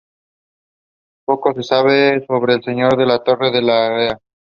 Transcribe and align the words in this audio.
Poco 1.27 1.53
se 1.53 1.61
sabe 1.61 2.25
sobre 2.25 2.55
el 2.55 2.63
señor 2.63 2.97
de 2.97 3.05
la 3.05 3.23
Torre 3.23 3.51
de 3.51 3.61
Larrea. 3.61 4.19